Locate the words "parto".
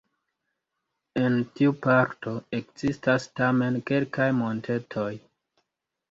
1.85-2.33